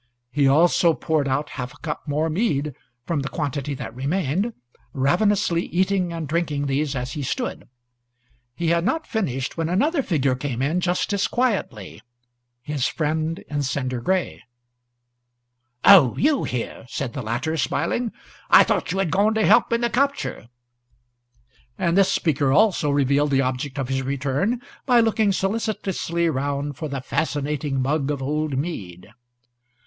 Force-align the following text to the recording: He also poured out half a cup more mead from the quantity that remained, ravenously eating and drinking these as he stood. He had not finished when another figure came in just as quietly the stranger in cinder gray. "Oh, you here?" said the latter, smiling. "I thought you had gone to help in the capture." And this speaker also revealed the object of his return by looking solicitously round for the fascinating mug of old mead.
He 0.31 0.47
also 0.47 0.95
poured 0.95 1.27
out 1.27 1.49
half 1.61 1.75
a 1.75 1.77
cup 1.77 2.07
more 2.07 2.27
mead 2.27 2.73
from 3.05 3.19
the 3.19 3.29
quantity 3.29 3.75
that 3.75 3.93
remained, 3.93 4.51
ravenously 4.93 5.67
eating 5.67 6.11
and 6.11 6.27
drinking 6.27 6.65
these 6.65 6.95
as 6.95 7.11
he 7.11 7.21
stood. 7.21 7.69
He 8.55 8.69
had 8.69 8.83
not 8.83 9.05
finished 9.05 9.57
when 9.57 9.69
another 9.69 10.01
figure 10.01 10.33
came 10.33 10.59
in 10.63 10.81
just 10.81 11.13
as 11.13 11.27
quietly 11.27 12.01
the 12.65 12.79
stranger 12.79 13.43
in 13.47 13.61
cinder 13.61 14.01
gray. 14.01 14.41
"Oh, 15.85 16.17
you 16.17 16.45
here?" 16.45 16.87
said 16.89 17.13
the 17.13 17.21
latter, 17.21 17.55
smiling. 17.55 18.11
"I 18.49 18.63
thought 18.63 18.91
you 18.91 18.97
had 18.97 19.11
gone 19.11 19.35
to 19.35 19.45
help 19.45 19.71
in 19.71 19.81
the 19.81 19.89
capture." 19.91 20.47
And 21.77 21.95
this 21.95 22.11
speaker 22.11 22.51
also 22.51 22.89
revealed 22.89 23.29
the 23.29 23.41
object 23.43 23.77
of 23.77 23.89
his 23.89 24.01
return 24.01 24.63
by 24.87 24.99
looking 24.99 25.31
solicitously 25.31 26.27
round 26.27 26.75
for 26.75 26.89
the 26.89 27.01
fascinating 27.01 27.79
mug 27.83 28.09
of 28.09 28.23
old 28.23 28.57
mead. 28.57 29.11